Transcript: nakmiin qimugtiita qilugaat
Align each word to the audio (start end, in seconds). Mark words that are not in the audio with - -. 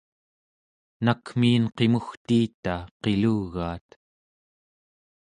nakmiin 1.05 1.63
qimugtiita 1.77 2.73
qilugaat 3.03 3.87